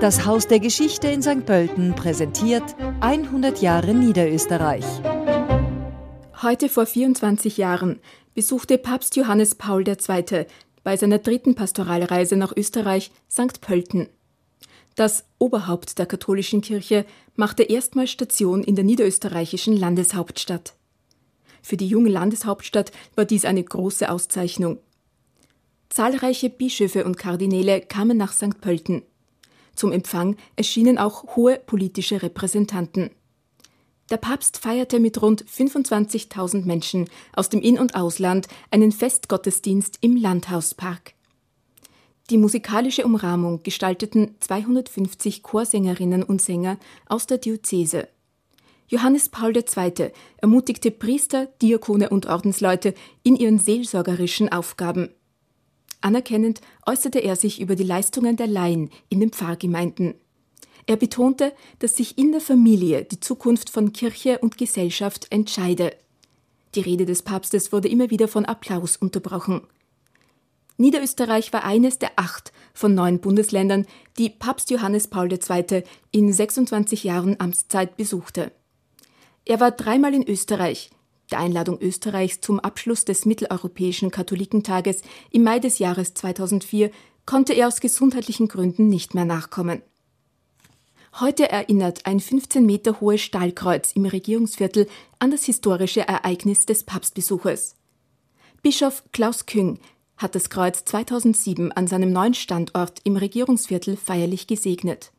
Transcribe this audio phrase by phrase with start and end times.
[0.00, 1.44] Das Haus der Geschichte in St.
[1.44, 2.62] Pölten präsentiert
[3.00, 4.84] 100 Jahre Niederösterreich.
[6.40, 7.98] Heute vor 24 Jahren
[8.32, 10.46] besuchte Papst Johannes Paul II.
[10.84, 13.60] bei seiner dritten Pastoralreise nach Österreich St.
[13.60, 14.08] Pölten.
[14.94, 17.04] Das Oberhaupt der katholischen Kirche
[17.34, 20.74] machte erstmals Station in der niederösterreichischen Landeshauptstadt.
[21.60, 24.78] Für die junge Landeshauptstadt war dies eine große Auszeichnung.
[25.88, 28.60] Zahlreiche Bischöfe und Kardinäle kamen nach St.
[28.60, 29.02] Pölten.
[29.78, 33.10] Zum Empfang erschienen auch hohe politische Repräsentanten.
[34.10, 40.16] Der Papst feierte mit rund 25.000 Menschen aus dem In- und Ausland einen Festgottesdienst im
[40.16, 41.14] Landhauspark.
[42.28, 48.08] Die musikalische Umrahmung gestalteten 250 Chorsängerinnen und Sänger aus der Diözese.
[48.88, 50.10] Johannes Paul II.
[50.38, 55.10] ermutigte Priester, Diakone und Ordensleute in ihren seelsorgerischen Aufgaben.
[56.00, 60.14] Anerkennend äußerte er sich über die Leistungen der Laien in den Pfarrgemeinden.
[60.86, 65.94] Er betonte, dass sich in der Familie die Zukunft von Kirche und Gesellschaft entscheide.
[66.74, 69.62] Die Rede des Papstes wurde immer wieder von Applaus unterbrochen.
[70.78, 73.84] Niederösterreich war eines der acht von neun Bundesländern,
[74.16, 75.82] die Papst Johannes Paul II.
[76.12, 78.52] in 26 Jahren Amtszeit besuchte.
[79.44, 80.90] Er war dreimal in Österreich,
[81.30, 86.90] der Einladung Österreichs zum Abschluss des Mitteleuropäischen Katholikentages im Mai des Jahres 2004
[87.26, 89.82] konnte er aus gesundheitlichen Gründen nicht mehr nachkommen.
[91.20, 97.74] Heute erinnert ein 15 Meter hohes Stahlkreuz im Regierungsviertel an das historische Ereignis des Papstbesuches.
[98.62, 99.78] Bischof Klaus Küng
[100.16, 105.12] hat das Kreuz 2007 an seinem neuen Standort im Regierungsviertel feierlich gesegnet.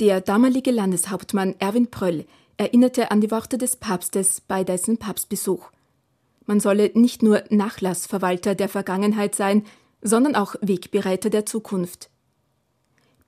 [0.00, 2.26] Der damalige Landeshauptmann Erwin Pröll
[2.56, 5.70] erinnerte an die Worte des Papstes bei dessen Papstbesuch.
[6.46, 9.64] Man solle nicht nur Nachlassverwalter der Vergangenheit sein,
[10.00, 12.10] sondern auch Wegbereiter der Zukunft.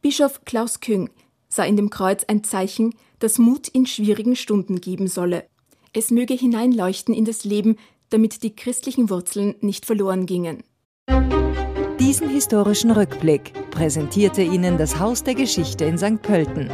[0.00, 1.10] Bischof Klaus Küng
[1.48, 5.44] sah in dem Kreuz ein Zeichen, das Mut in schwierigen Stunden geben solle.
[5.92, 7.76] Es möge hineinleuchten in das Leben,
[8.10, 10.62] damit die christlichen Wurzeln nicht verloren gingen.
[11.98, 16.22] Diesen historischen Rückblick präsentierte Ihnen das Haus der Geschichte in St.
[16.22, 16.70] Pölten.